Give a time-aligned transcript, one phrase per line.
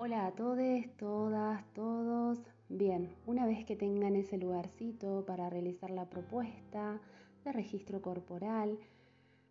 [0.00, 2.38] Hola a todos, todas, todos.
[2.68, 7.00] Bien, una vez que tengan ese lugarcito para realizar la propuesta
[7.44, 8.78] de registro corporal,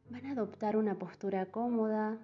[0.09, 2.17] van a adoptar una postura cómoda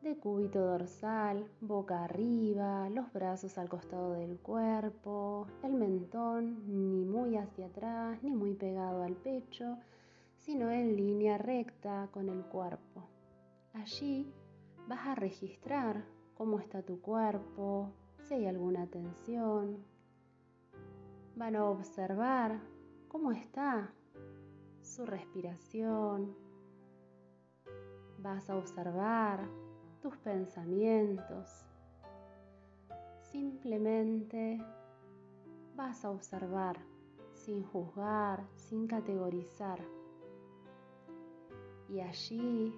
[0.00, 7.36] de cúbito dorsal, boca arriba, los brazos al costado del cuerpo, el mentón ni muy
[7.36, 9.76] hacia atrás ni muy pegado al pecho,
[10.38, 13.06] sino en línea recta con el cuerpo.
[13.74, 14.32] Allí
[14.88, 16.06] vas a registrar
[16.40, 19.76] cómo está tu cuerpo, si hay alguna tensión.
[21.36, 22.58] Van a observar
[23.08, 23.92] cómo está
[24.80, 26.34] su respiración.
[28.20, 29.46] Vas a observar
[30.00, 31.66] tus pensamientos.
[33.20, 34.64] Simplemente
[35.76, 36.78] vas a observar
[37.34, 39.78] sin juzgar, sin categorizar.
[41.90, 42.74] Y allí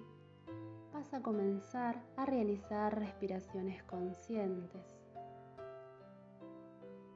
[1.03, 4.81] vas a comenzar a realizar respiraciones conscientes.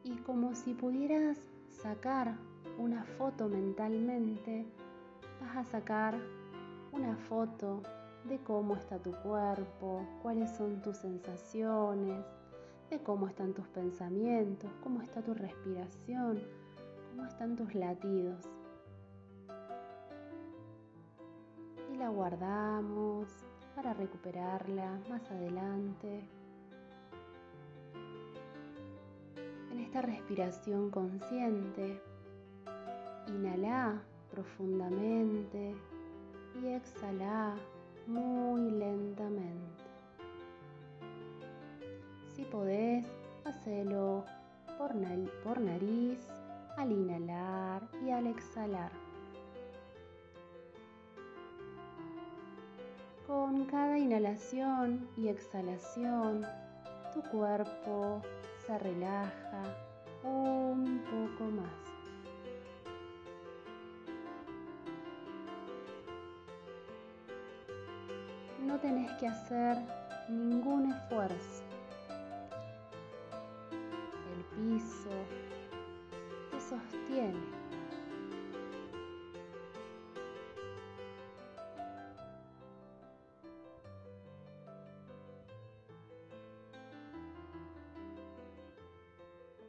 [0.04, 1.38] Y como si pudieras
[1.70, 2.36] sacar
[2.78, 4.66] una foto mentalmente,
[5.40, 6.20] vas a sacar
[6.92, 7.82] una foto
[8.26, 12.26] de cómo está tu cuerpo, cuáles son tus sensaciones,
[12.90, 16.42] de cómo están tus pensamientos, cómo está tu respiración,
[17.10, 18.50] cómo están tus latidos.
[21.94, 23.48] Y la guardamos
[23.78, 26.28] para recuperarla más adelante.
[29.72, 32.02] En esta respiración consciente,
[33.28, 35.76] inhala profundamente
[36.60, 37.54] y exhala
[38.08, 39.84] muy lentamente.
[42.36, 43.06] Si podés,
[43.46, 44.26] hacelo
[44.80, 44.96] por,
[45.62, 46.28] nariz
[46.78, 49.07] al inhalar y al exhalar.
[53.28, 56.46] Con cada inhalación y exhalación,
[57.14, 58.22] tu cuerpo
[58.66, 59.64] se relaja
[60.24, 61.88] un poco más.
[68.66, 69.78] No tenés que hacer
[70.30, 71.67] ningún esfuerzo.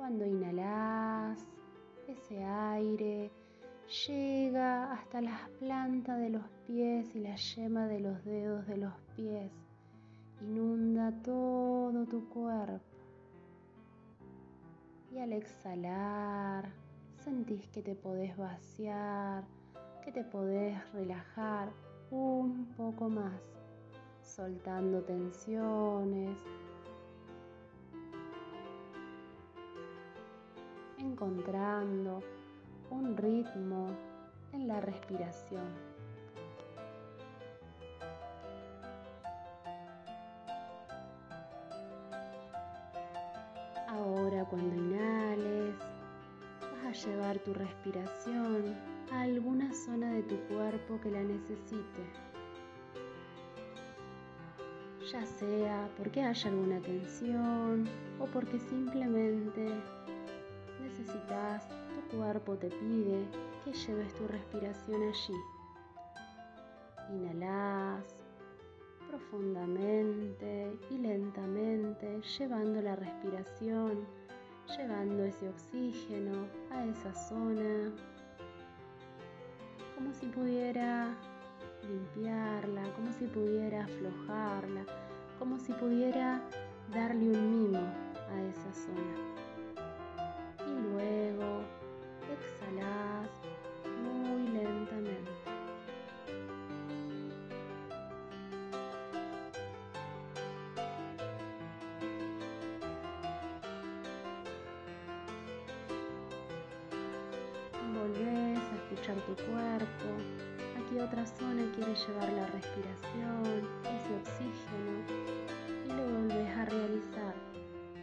[0.09, 1.47] Cuando inhalas,
[2.07, 3.31] ese aire
[4.07, 8.95] llega hasta las plantas de los pies y la yema de los dedos de los
[9.15, 9.53] pies.
[10.41, 12.81] Inunda todo tu cuerpo.
[15.13, 16.73] Y al exhalar,
[17.23, 19.45] sentís que te podés vaciar,
[20.03, 21.71] que te podés relajar
[22.11, 23.43] un poco más,
[24.23, 26.39] soltando tensiones,
[30.99, 32.23] encontrando
[32.91, 33.87] un ritmo
[34.53, 35.67] en la respiración.
[43.89, 45.75] Ahora cuando inhales,
[46.61, 48.77] vas a llevar tu respiración
[49.13, 52.05] a alguna zona de tu cuerpo que la necesite.
[55.11, 57.89] Ya sea porque haya alguna tensión
[58.21, 59.73] o porque simplemente
[61.09, 61.69] necesitas,
[62.11, 63.25] tu cuerpo te pide
[63.65, 65.35] que lleves tu respiración allí.
[67.11, 68.05] Inhalas
[69.09, 74.07] profundamente y lentamente, llevando la respiración,
[74.77, 77.91] llevando ese oxígeno a esa zona,
[79.95, 81.17] como si pudiera
[81.89, 84.85] limpiarla, como si pudiera aflojarla,
[85.39, 86.43] como si pudiera
[86.93, 89.28] darle un mimo a esa zona
[109.09, 110.09] escuchar tu cuerpo.
[110.77, 114.95] Aquí otra zona quiere llevar la respiración, ese oxígeno
[115.85, 117.35] y lo volvés a realizar.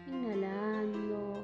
[0.07, 1.35] Inhalando.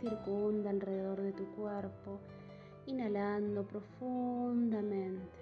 [0.00, 2.20] Circunda alrededor de tu cuerpo,
[2.86, 5.32] inhalando profundamente.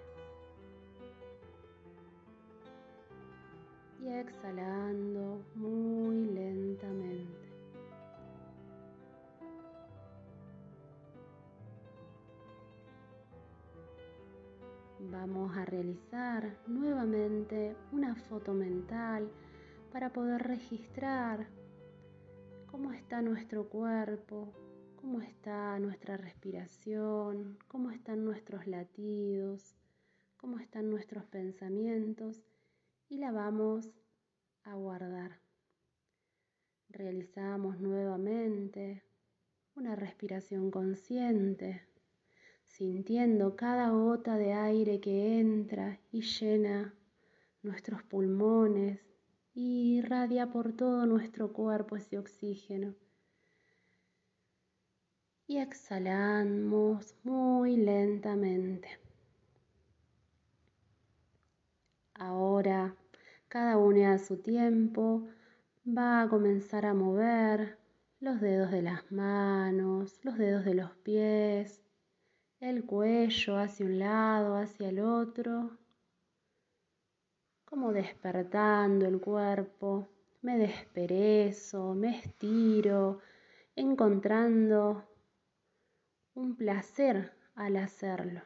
[4.01, 4.74] Y exhalando
[15.01, 19.31] Vamos a realizar nuevamente una foto mental
[19.93, 21.47] para poder registrar
[22.67, 24.53] cómo está nuestro cuerpo,
[24.97, 29.77] cómo está nuestra respiración, cómo están nuestros latidos,
[30.37, 32.43] cómo están nuestros pensamientos
[33.09, 33.91] y la vamos
[34.63, 35.41] a guardar.
[36.89, 39.03] Realizamos nuevamente
[39.75, 41.83] una respiración consciente,
[42.77, 46.93] sintiendo cada gota de aire que entra y llena
[47.63, 48.99] nuestros pulmones
[49.55, 52.97] y irradia por todo nuestro cuerpo ese oxígeno.
[55.47, 58.89] Y exhalamos muy lentamente.
[62.15, 62.97] Ahora,
[63.47, 65.29] cada uno a su tiempo
[65.87, 67.79] va a comenzar a mover
[68.19, 71.84] los dedos de las manos, los dedos de los pies,
[72.65, 75.77] el cuello hacia un lado, hacia el otro,
[77.67, 80.09] como despertando el cuerpo.
[80.41, 83.21] Me desperezo, me estiro,
[83.77, 85.05] encontrando
[86.35, 88.41] un placer al hacerlo.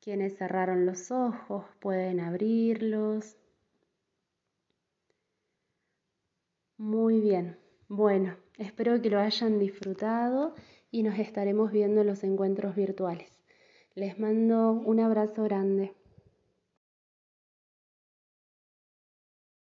[0.00, 3.38] Quienes cerraron los ojos pueden abrirlos.
[6.76, 7.58] Muy bien.
[7.88, 10.54] Bueno, espero que lo hayan disfrutado
[10.94, 13.42] y nos estaremos viendo en los encuentros virtuales.
[13.96, 15.92] Les mando un abrazo grande.